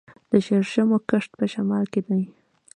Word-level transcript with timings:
د 0.29 0.31
شړشمو 0.45 0.97
کښت 1.09 1.31
په 1.39 1.45
شمال 1.53 1.85
کې 1.93 2.01
دی. 2.07 2.21